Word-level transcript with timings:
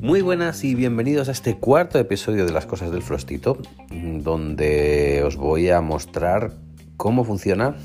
Muy 0.00 0.22
buenas 0.22 0.64
y 0.64 0.74
bienvenidos 0.74 1.28
a 1.28 1.32
este 1.32 1.58
cuarto 1.58 1.98
episodio 1.98 2.46
de 2.46 2.52
las 2.52 2.64
cosas 2.64 2.90
del 2.90 3.02
Frostito, 3.02 3.58
donde 3.90 5.22
os 5.22 5.36
voy 5.36 5.68
a 5.68 5.82
mostrar 5.82 6.52
cómo 6.96 7.24
funciona 7.24 7.76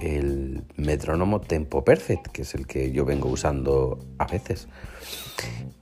el 0.00 0.62
metrónomo 0.76 1.40
Tempo 1.40 1.84
Perfect, 1.84 2.28
que 2.28 2.42
es 2.42 2.54
el 2.54 2.66
que 2.68 2.92
yo 2.92 3.04
vengo 3.04 3.28
usando 3.28 3.98
a 4.18 4.26
veces. 4.26 4.68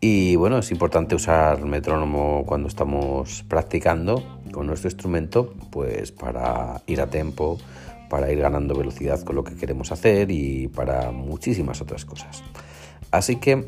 Y 0.00 0.36
bueno, 0.36 0.58
es 0.58 0.70
importante 0.70 1.14
usar 1.14 1.62
metrónomo 1.64 2.44
cuando 2.46 2.68
estamos 2.68 3.44
practicando 3.46 4.40
con 4.52 4.66
nuestro 4.66 4.88
instrumento, 4.88 5.52
pues 5.70 6.10
para 6.10 6.80
ir 6.86 7.02
a 7.02 7.08
tempo, 7.08 7.58
para 8.08 8.30
ir 8.32 8.40
ganando 8.40 8.74
velocidad 8.74 9.20
con 9.22 9.36
lo 9.36 9.44
que 9.44 9.54
queremos 9.54 9.92
hacer 9.92 10.30
y 10.30 10.68
para 10.68 11.10
muchísimas 11.10 11.80
otras 11.80 12.04
cosas. 12.04 12.42
Así 13.10 13.36
que, 13.36 13.66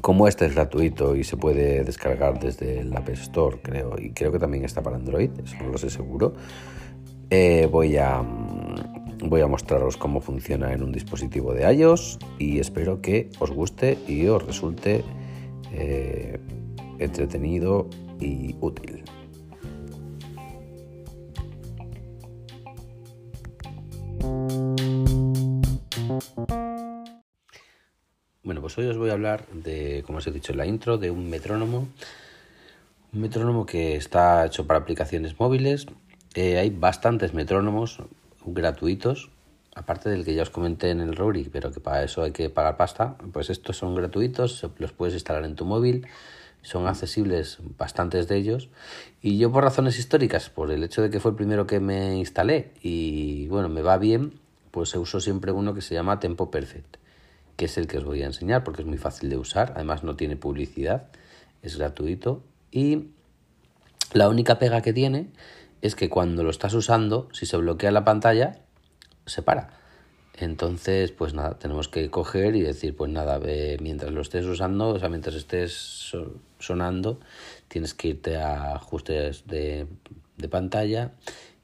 como 0.00 0.28
este 0.28 0.46
es 0.46 0.54
gratuito 0.54 1.16
y 1.16 1.24
se 1.24 1.36
puede 1.36 1.84
descargar 1.84 2.38
desde 2.38 2.80
el 2.80 2.96
App 2.96 3.08
Store, 3.10 3.58
creo, 3.62 3.96
y 3.98 4.10
creo 4.10 4.32
que 4.32 4.38
también 4.38 4.64
está 4.64 4.82
para 4.82 4.96
Android, 4.96 5.30
eso 5.42 5.56
no 5.62 5.70
lo 5.70 5.78
sé 5.78 5.90
seguro, 5.90 6.34
eh, 7.30 7.68
voy 7.70 7.96
a 7.96 8.22
voy 9.28 9.40
a 9.40 9.46
mostraros 9.46 9.96
cómo 9.96 10.20
funciona 10.20 10.72
en 10.72 10.82
un 10.82 10.92
dispositivo 10.92 11.54
de 11.54 11.72
iOS 11.72 12.18
y 12.38 12.58
espero 12.58 13.00
que 13.00 13.30
os 13.38 13.50
guste 13.50 13.98
y 14.06 14.26
os 14.26 14.44
resulte 14.44 15.02
eh, 15.72 16.38
entretenido 16.98 17.88
y 18.20 18.54
útil. 18.60 19.02
Bueno, 28.44 28.60
pues 28.60 28.76
hoy 28.76 28.84
os 28.84 28.98
voy 28.98 29.08
a 29.08 29.14
hablar 29.14 29.46
de, 29.54 30.02
como 30.04 30.18
os 30.18 30.26
he 30.26 30.30
dicho 30.30 30.52
en 30.52 30.58
la 30.58 30.66
intro, 30.66 30.98
de 30.98 31.10
un 31.10 31.30
metrónomo. 31.30 31.88
Un 33.14 33.20
metrónomo 33.22 33.64
que 33.64 33.96
está 33.96 34.44
hecho 34.44 34.66
para 34.66 34.80
aplicaciones 34.80 35.40
móviles. 35.40 35.86
Eh, 36.34 36.58
hay 36.58 36.68
bastantes 36.68 37.32
metrónomos 37.32 38.02
gratuitos, 38.44 39.30
aparte 39.74 40.10
del 40.10 40.26
que 40.26 40.34
ya 40.34 40.42
os 40.42 40.50
comenté 40.50 40.90
en 40.90 41.00
el 41.00 41.16
Rory, 41.16 41.48
pero 41.50 41.72
que 41.72 41.80
para 41.80 42.04
eso 42.04 42.22
hay 42.22 42.32
que 42.32 42.50
pagar 42.50 42.76
pasta. 42.76 43.16
Pues 43.32 43.48
estos 43.48 43.78
son 43.78 43.94
gratuitos, 43.94 44.68
los 44.76 44.92
puedes 44.92 45.14
instalar 45.14 45.46
en 45.46 45.56
tu 45.56 45.64
móvil. 45.64 46.06
Son 46.60 46.86
accesibles 46.86 47.60
bastantes 47.78 48.28
de 48.28 48.36
ellos. 48.36 48.68
Y 49.22 49.38
yo 49.38 49.50
por 49.52 49.64
razones 49.64 49.98
históricas, 49.98 50.50
por 50.50 50.70
el 50.70 50.84
hecho 50.84 51.00
de 51.00 51.08
que 51.08 51.18
fue 51.18 51.30
el 51.30 51.36
primero 51.38 51.66
que 51.66 51.80
me 51.80 52.18
instalé 52.18 52.72
y 52.82 53.48
bueno, 53.48 53.70
me 53.70 53.80
va 53.80 53.96
bien, 53.96 54.38
pues 54.70 54.94
uso 54.96 55.18
siempre 55.18 55.50
uno 55.50 55.72
que 55.72 55.80
se 55.80 55.94
llama 55.94 56.20
Tempo 56.20 56.50
Perfect 56.50 56.98
que 57.56 57.66
es 57.66 57.78
el 57.78 57.86
que 57.86 57.98
os 57.98 58.04
voy 58.04 58.22
a 58.22 58.26
enseñar 58.26 58.64
porque 58.64 58.82
es 58.82 58.88
muy 58.88 58.98
fácil 58.98 59.30
de 59.30 59.36
usar, 59.36 59.72
además 59.76 60.02
no 60.02 60.16
tiene 60.16 60.36
publicidad, 60.36 61.08
es 61.62 61.76
gratuito 61.78 62.42
y 62.70 63.10
la 64.12 64.28
única 64.28 64.58
pega 64.58 64.82
que 64.82 64.92
tiene 64.92 65.28
es 65.82 65.94
que 65.94 66.08
cuando 66.08 66.42
lo 66.42 66.50
estás 66.50 66.74
usando, 66.74 67.28
si 67.32 67.46
se 67.46 67.56
bloquea 67.56 67.90
la 67.90 68.04
pantalla, 68.04 68.60
se 69.26 69.42
para. 69.42 69.80
Entonces, 70.36 71.12
pues 71.12 71.34
nada, 71.34 71.58
tenemos 71.58 71.88
que 71.88 72.10
coger 72.10 72.56
y 72.56 72.62
decir, 72.62 72.96
pues 72.96 73.10
nada, 73.10 73.40
mientras 73.80 74.10
lo 74.12 74.22
estés 74.22 74.46
usando, 74.46 74.88
o 74.88 74.98
sea, 74.98 75.08
mientras 75.08 75.36
estés 75.36 76.12
sonando, 76.58 77.20
tienes 77.68 77.94
que 77.94 78.08
irte 78.08 78.36
a 78.38 78.74
ajustes 78.74 79.46
de, 79.46 79.86
de 80.36 80.48
pantalla 80.48 81.12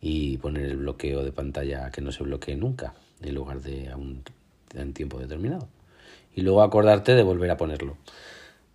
y 0.00 0.36
poner 0.38 0.66
el 0.66 0.76
bloqueo 0.76 1.24
de 1.24 1.32
pantalla 1.32 1.90
que 1.90 2.00
no 2.00 2.12
se 2.12 2.22
bloquee 2.22 2.56
nunca, 2.56 2.94
en 3.22 3.34
lugar 3.34 3.60
de 3.60 3.90
a 3.90 3.96
un 3.96 4.22
en 4.74 4.92
tiempo 4.92 5.18
determinado 5.18 5.68
y 6.34 6.42
luego 6.42 6.62
acordarte 6.62 7.14
de 7.14 7.22
volver 7.22 7.50
a 7.50 7.56
ponerlo. 7.56 7.96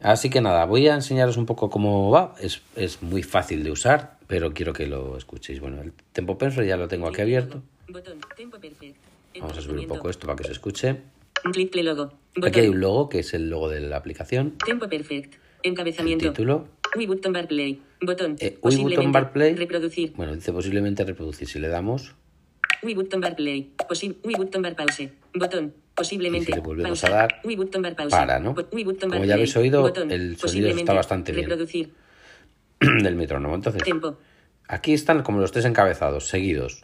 Así 0.01 0.29
que 0.29 0.41
nada, 0.41 0.65
voy 0.65 0.87
a 0.87 0.95
enseñaros 0.95 1.37
un 1.37 1.45
poco 1.45 1.69
cómo 1.69 2.11
va. 2.11 2.35
Es, 2.39 2.61
es 2.75 3.01
muy 3.01 3.23
fácil 3.23 3.63
de 3.63 3.71
usar, 3.71 4.17
pero 4.27 4.53
quiero 4.53 4.73
que 4.73 4.87
lo 4.87 5.17
escuchéis. 5.17 5.59
Bueno, 5.59 5.81
el 5.81 5.93
Tempo 6.13 6.37
Perfect 6.37 6.67
ya 6.67 6.77
lo 6.77 6.87
tengo 6.87 7.07
aquí 7.07 7.21
abierto. 7.21 7.61
Vamos 9.39 9.57
a 9.57 9.61
subir 9.61 9.79
un 9.79 9.87
poco 9.87 10.09
esto 10.09 10.27
para 10.27 10.37
que 10.37 10.43
se 10.43 10.51
escuche. 10.51 10.97
Aquí 12.43 12.59
hay 12.59 12.67
un 12.67 12.79
logo 12.79 13.09
que 13.09 13.19
es 13.19 13.33
el 13.33 13.49
logo 13.49 13.69
de 13.69 13.79
la 13.81 13.97
aplicación. 13.97 14.55
Tempo 14.65 14.87
Perfect. 14.89 15.35
Encabezamiento. 15.63 16.25
El 16.25 16.31
título. 16.31 16.67
Uy 16.95 17.07
button 17.07 17.33
bar 17.33 17.47
play. 17.47 17.81
Botón. 18.01 18.35
Eh, 18.39 18.57
button 18.61 19.11
bar 19.11 19.33
play. 19.33 19.55
Reproducir. 19.55 20.13
Bueno, 20.15 20.35
dice 20.35 20.53
posiblemente 20.53 21.03
reproducir. 21.03 21.47
Si 21.47 21.59
le 21.59 21.67
damos. 21.67 22.15
Uy 22.83 22.93
button 22.93 23.21
bar 23.21 23.35
play. 23.35 23.73
Posi 23.87 24.17
Uy 24.23 24.35
button 24.35 24.61
bar 24.61 24.75
pause. 24.75 25.09
Botón. 25.35 25.73
Posiblemente. 25.93 26.51
Y 26.51 26.53
si 26.53 26.59
le 26.59 26.59
volvemos 26.59 27.03
a 27.05 27.09
dar, 27.09 27.41
bar 27.43 27.95
pausa. 27.95 28.17
para, 28.17 28.39
¿no? 28.39 28.53
Como 28.55 29.23
ya 29.23 29.35
habéis 29.35 29.55
oído, 29.55 29.81
Botón. 29.81 30.11
el 30.11 30.37
sonido 30.37 30.69
está 30.69 30.93
bastante 30.93 31.31
bien 31.31 31.49
Reproducir. 31.49 31.93
del 32.79 33.15
metrónomo. 33.15 33.55
Entonces, 33.55 33.83
Tempo. 33.83 34.17
aquí 34.67 34.93
están 34.93 35.23
como 35.23 35.39
los 35.39 35.51
tres 35.51 35.65
encabezados, 35.65 36.27
seguidos. 36.27 36.83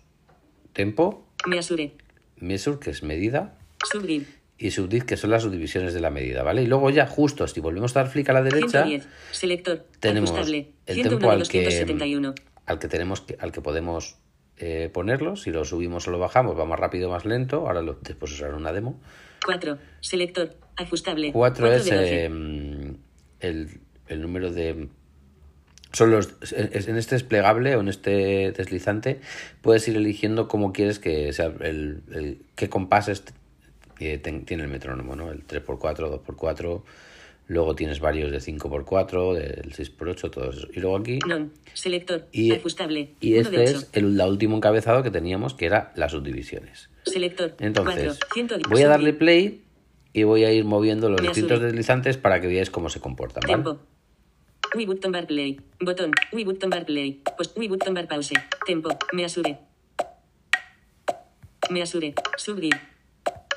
Tempo, 0.74 1.28
Measure. 1.46 1.94
measure, 2.38 2.80
que 2.80 2.92
es 2.92 3.04
medida, 3.04 3.58
Subgrid. 3.92 4.24
y 4.58 4.72
subdiv, 4.72 5.06
que 5.06 5.18
son 5.18 5.32
las 5.32 5.44
subdivisiones 5.44 5.94
de 5.94 6.00
la 6.00 6.10
medida, 6.10 6.44
¿vale? 6.44 6.64
Y 6.64 6.68
luego 6.68 6.90
ya, 6.90 7.06
justo, 7.08 7.46
si 7.48 7.60
volvemos 7.60 7.96
a 7.98 8.04
dar 8.04 8.12
clic 8.12 8.30
a 8.30 8.34
la 8.34 8.42
derecha, 8.42 8.86
110. 8.86 9.08
Selector. 9.32 9.86
tenemos 10.00 10.30
Ajustable. 10.32 10.72
el 10.86 10.96
101 10.96 11.10
tempo 11.20 11.28
de 11.28 11.42
al 11.42 11.48
que, 11.50 11.64
271. 11.66 12.36
al 12.66 12.80
que 12.80 12.88
tenemos 12.88 13.22
que, 13.22 13.38
al 13.40 13.52
que 13.52 13.60
podemos 13.62 14.16
eh, 14.62 14.90
ponerlo. 14.94 15.36
Si 15.36 15.52
lo 15.52 15.66
subimos 15.66 16.08
o 16.08 16.12
lo 16.12 16.20
bajamos, 16.20 16.58
va 16.58 16.66
más 16.66 16.80
rápido 16.80 17.10
o 17.10 17.12
más 17.12 17.26
lento. 17.26 17.68
Ahora 17.68 17.82
lo, 17.82 17.96
después 18.02 18.32
usaré 18.32 18.54
una 18.54 18.72
demo. 18.72 19.00
4. 19.46 19.78
Selector. 20.00 20.56
Ajustable. 20.78 21.32
4 21.34 21.66
Cuatro 21.68 21.74
es 21.76 21.86
de 21.86 21.96
12. 21.96 22.26
eh, 22.26 22.96
el, 23.42 23.70
el 24.08 24.22
número 24.22 24.52
de... 24.52 24.88
Son 25.94 26.10
los, 26.10 26.34
en 26.54 26.96
este 26.96 27.16
desplegable 27.16 27.76
o 27.76 27.82
en 27.82 27.90
este 27.90 28.54
deslizante 28.54 29.20
puedes 29.62 29.86
ir 29.90 29.98
eligiendo 29.98 30.48
cómo 30.48 30.72
quieres 30.72 31.00
que 31.00 31.34
sea 31.34 31.48
el, 31.60 32.04
el- 32.14 32.42
qué 32.56 32.70
compases 32.70 33.24
eh, 34.00 34.18
ten- 34.18 34.46
tiene 34.46 34.64
el 34.64 34.70
metrónomo, 34.70 35.18
¿no? 35.18 35.32
El 35.32 35.46
3x4, 35.46 36.24
2x4, 36.24 36.84
luego 37.52 37.76
tienes 37.76 38.00
varios 38.00 38.32
de 38.32 38.40
5x4, 38.40 39.34
del 39.34 39.74
6x8, 39.74 40.30
todos 40.32 40.58
esos. 40.58 40.70
Y 40.76 40.80
luego 40.80 40.98
aquí 40.98 41.20
Non. 41.28 41.52
Selector. 41.74 42.28
y, 42.32 42.52
Ajustable. 42.54 43.14
y 43.20 43.34
1 43.38 43.50
de 43.50 43.64
este 43.64 43.76
8. 43.76 43.86
es 43.92 43.98
el 43.98 44.18
la 44.18 44.28
último 44.28 44.58
encabezado 44.58 45.04
que 45.04 45.12
teníamos 45.12 45.54
que 45.54 45.66
era 45.66 45.92
las 45.96 46.12
subdivisiones. 46.12 46.90
Selector. 47.04 47.56
Entonces, 47.60 48.18
4. 48.20 48.28
110. 48.34 48.70
voy 48.70 48.82
a 48.84 48.88
darle 48.88 49.14
play 49.14 49.62
y 50.14 50.24
voy 50.24 50.44
a 50.44 50.52
ir 50.52 50.66
moviendo 50.66 51.10
los 51.10 51.22
Me 51.22 51.28
distintos 51.28 51.54
asure. 51.54 51.68
deslizantes 51.68 52.18
para 52.18 52.42
que 52.42 52.48
veáis 52.48 52.70
cómo 52.70 52.90
se 52.90 53.00
comportan, 53.00 53.42
¿vale? 53.42 53.54
Tempo. 53.54 53.80
Uy, 54.76 54.86
button 54.86 55.12
bar 55.12 55.28
play. 55.28 55.60
Botón. 55.82 56.12
Uy, 56.32 56.46
button 56.46 56.70
bar 56.70 56.86
play. 56.86 57.22
Pues, 57.36 57.52
uy, 57.56 57.68
button 57.68 57.94
bar 57.94 58.08
pause. 58.08 58.34
Tempo. 58.66 58.90
Measure. 59.12 59.58
Measure. 61.70 62.14
Subgrid. 62.38 62.74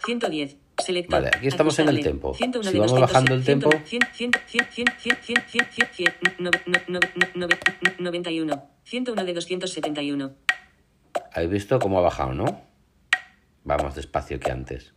110. 0.07 0.57
Selector. 0.79 1.21
Vale, 1.23 1.29
aquí 1.37 1.47
estamos 1.47 1.79
Ajustable. 1.79 2.01
en 2.01 2.07
el 2.07 2.13
tempo. 2.13 2.35
Si 2.35 2.79
vamos 2.79 3.01
bajando 3.01 3.35
el 3.35 3.45
tempo. 3.45 3.71
91. 7.99 8.69
101 8.85 9.25
de 9.25 9.35
271. 9.35 10.33
Habéis 11.33 11.51
visto 11.51 11.79
cómo 11.79 11.99
ha 11.99 12.03
bajado, 12.03 12.35
¿no? 12.35 12.63
Vamos 13.65 13.95
despacio 13.95 14.39
que 14.41 14.51
antes. 14.51 14.93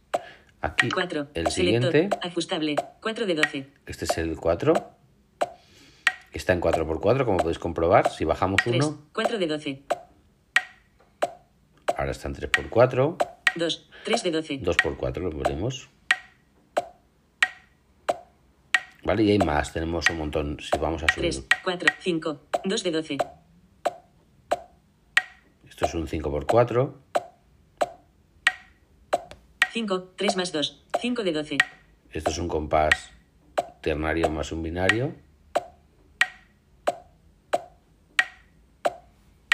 Aquí 0.62 0.90
cuatro. 0.90 1.28
el 1.34 1.48
Selector. 1.48 1.92
siguiente. 1.92 2.10
Ajustable. 2.22 2.76
4 3.02 3.26
de 3.26 3.36
12. 3.36 3.68
Este 3.86 4.06
es 4.06 4.18
el 4.18 4.36
4. 4.38 4.74
Está 6.34 6.54
en 6.54 6.62
4x4, 6.62 7.26
como 7.26 7.38
podéis 7.38 7.60
comprobar. 7.60 8.10
Si 8.10 8.26
bajamos 8.26 8.60
1. 8.66 9.10
4 9.14 9.38
de 9.38 9.48
12. 9.48 9.84
Ahora 11.96 12.12
está 12.12 12.28
en 12.28 12.36
3x4. 12.36 13.37
2. 13.58 13.90
3 14.06 14.24
de 14.24 14.32
12. 14.32 14.62
2x4 14.62 15.18
lo 15.20 15.30
ponemos. 15.32 15.90
Vale, 19.04 19.24
y 19.24 19.32
hay 19.32 19.40
más. 19.40 19.72
Tenemos 19.72 20.10
un 20.10 20.18
montón. 20.18 20.58
Si 20.60 20.78
vamos 20.78 21.04
a 21.04 21.08
subir. 21.14 21.32
3. 21.32 21.48
4. 21.64 21.94
5. 22.00 22.42
2 22.66 22.84
de 22.84 22.92
12. 22.92 23.18
Esto 25.70 25.86
es 25.86 25.94
un 25.94 26.08
5x4. 26.08 26.94
5. 29.72 30.04
3 30.16 30.38
más 30.38 30.52
2. 30.52 30.84
5 31.00 31.24
de 31.24 31.32
12. 31.32 31.58
Esto 32.12 32.32
es 32.32 32.38
un 32.38 32.48
compás 32.48 33.12
ternario 33.82 34.30
más 34.30 34.52
un 34.52 34.64
binario. 34.64 35.16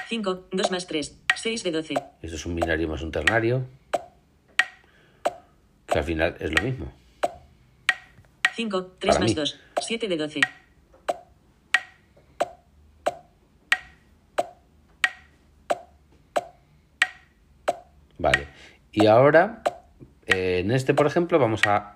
5. 0.08 0.48
2 0.52 0.72
más 0.72 0.88
3. 0.88 1.20
6 1.36 1.64
de 1.64 1.72
12. 1.72 1.94
Esto 2.22 2.36
es 2.36 2.46
un 2.46 2.56
binario 2.56 2.88
más 2.88 3.02
un 3.04 3.12
ternario. 3.12 3.68
Que 5.94 6.00
al 6.00 6.06
final 6.06 6.36
es 6.40 6.52
lo 6.52 6.62
mismo. 6.64 6.92
5. 8.56 8.96
3 9.00 9.16
Para 9.16 9.20
más 9.20 9.30
mí. 9.30 9.36
2. 9.36 9.60
7 9.80 10.08
de 10.08 10.18
12. 10.18 10.42
Vale. 18.18 18.48
Y 18.92 19.08
ahora 19.08 19.62
Eh, 20.26 20.60
en 20.64 20.72
este, 20.72 20.94
por 20.94 21.06
ejemplo, 21.06 21.38
vamos 21.38 21.66
a 21.68 21.96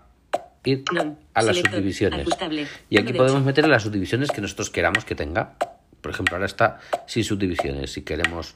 ir 0.66 0.84
Non. 0.92 1.18
a 1.34 1.42
las 1.42 1.56
Selector. 1.56 1.76
subdivisiones. 1.80 2.20
Ajustable. 2.22 2.68
Y 2.90 2.98
aquí 3.00 3.14
de 3.14 3.18
podemos 3.18 3.42
meter 3.44 3.66
las 3.70 3.84
subdivisiones 3.84 4.32
que 4.32 4.42
nosotros 4.42 4.70
queramos 4.70 5.06
que 5.06 5.16
tenga. 5.16 5.54
Por 6.02 6.12
ejemplo, 6.12 6.36
ahora 6.36 6.46
está 6.46 6.78
sin 7.06 7.24
subdivisiones. 7.24 7.94
Si 7.94 8.02
queremos 8.02 8.56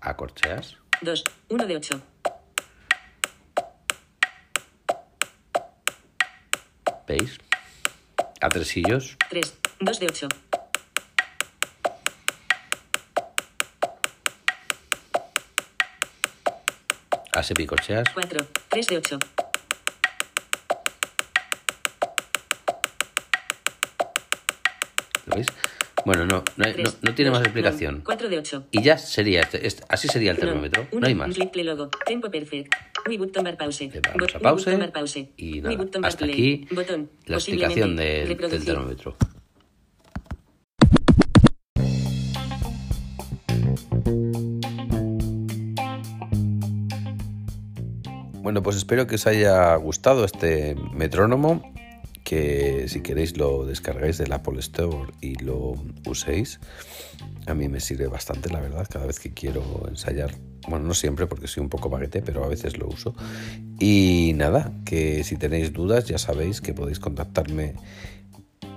acorcheas, 0.00 0.78
2. 1.02 1.22
1 1.48 1.66
de 1.66 1.76
8. 1.76 2.02
¿Veis? 7.06 7.38
A 8.40 8.48
tresillos, 8.48 9.16
3. 9.30 9.54
2 9.80 10.00
de 10.00 10.06
8. 10.06 10.28
a 17.32 17.42
sepicorcheas, 17.42 18.08
4. 18.14 18.46
3 18.70 18.86
de 18.86 18.96
8. 18.98 19.18
¿lo 25.26 25.36
veis? 25.36 25.46
Bueno, 26.04 26.26
no, 26.26 26.44
no, 26.56 26.64
hay- 26.66 26.82
no- 26.82 26.92
no 27.00 27.14
tiene 27.14 27.30
más 27.30 27.40
explicación. 27.42 28.02
4 28.04 28.28
de 28.28 28.38
8. 28.38 28.66
Y 28.70 28.82
ya 28.82 28.98
sería, 28.98 29.40
este- 29.40 29.66
este- 29.66 29.84
así 29.88 30.08
sería 30.08 30.32
el 30.32 30.38
termómetro, 30.38 30.86
no 30.92 31.06
hay 31.06 31.14
más. 31.14 31.30
Logo. 31.54 31.90
Tempo 32.04 32.30
perfect. 32.30 32.74
Pause. 33.56 33.90
Le 33.92 34.00
damos 34.00 34.34
a 34.34 34.38
pause 34.38 34.90
pause. 34.92 35.28
y 35.36 35.60
nada, 35.60 35.84
hasta 36.02 36.24
aquí 36.24 36.66
Botón. 36.70 37.10
la 37.26 37.36
explicación 37.36 37.96
del, 37.96 38.36
del 38.36 38.64
termómetro. 38.64 39.16
Bueno, 48.42 48.62
pues 48.62 48.76
espero 48.76 49.06
que 49.06 49.14
os 49.14 49.26
haya 49.26 49.74
gustado 49.76 50.24
este 50.24 50.74
metrónomo, 50.92 51.62
que 52.24 52.88
si 52.88 53.02
queréis 53.02 53.36
lo 53.36 53.66
descargáis 53.66 54.18
del 54.18 54.32
Apple 54.32 54.58
Store 54.58 55.12
y 55.20 55.36
lo 55.36 55.74
uséis. 56.08 56.58
A 57.46 57.54
mí 57.54 57.68
me 57.68 57.78
sirve 57.80 58.06
bastante, 58.06 58.48
la 58.50 58.60
verdad, 58.60 58.88
cada 58.90 59.06
vez 59.06 59.20
que 59.20 59.32
quiero 59.32 59.62
ensayar. 59.88 60.34
Bueno, 60.66 60.86
no 60.86 60.94
siempre 60.94 61.26
porque 61.26 61.46
soy 61.46 61.62
un 61.62 61.68
poco 61.68 61.90
baguete, 61.90 62.22
pero 62.22 62.42
a 62.42 62.48
veces 62.48 62.78
lo 62.78 62.88
uso. 62.88 63.14
Y 63.78 64.32
nada, 64.34 64.72
que 64.86 65.22
si 65.22 65.36
tenéis 65.36 65.74
dudas 65.74 66.06
ya 66.06 66.16
sabéis 66.16 66.62
que 66.62 66.72
podéis 66.72 66.98
contactarme, 66.98 67.74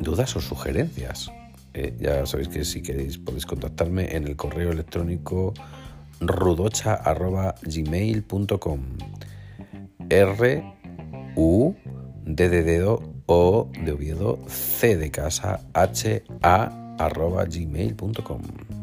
dudas 0.01 0.35
o 0.35 0.41
sugerencias. 0.41 1.31
Eh, 1.73 1.95
ya 1.99 2.25
sabéis 2.25 2.49
que 2.49 2.65
si 2.65 2.81
queréis 2.81 3.17
podéis 3.17 3.45
contactarme 3.45 4.13
en 4.15 4.27
el 4.27 4.35
correo 4.35 4.71
electrónico 4.71 5.53
rudocha.gmail.com 6.19 8.81
R 10.09 10.63
U 11.35 11.75
D 12.25 12.49
de 12.49 12.63
dedo 12.63 13.17
O 13.27 13.68
de 13.83 13.91
Oviedo 13.91 14.39
C 14.47 14.95
de 14.95 15.09
casa 15.09 15.59
H 15.74 16.24
A 16.41 16.71
arroba 16.97 17.44
gmail.com 17.44 18.76